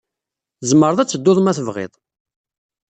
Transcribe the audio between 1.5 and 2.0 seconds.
tebɣiḍ.